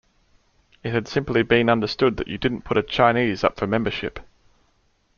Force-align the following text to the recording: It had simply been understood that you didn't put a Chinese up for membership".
It 0.83 0.93
had 0.95 1.07
simply 1.07 1.43
been 1.43 1.69
understood 1.69 2.17
that 2.17 2.27
you 2.27 2.39
didn't 2.39 2.63
put 2.63 2.75
a 2.75 2.81
Chinese 2.81 3.43
up 3.43 3.59
for 3.59 3.67
membership". 3.67 4.19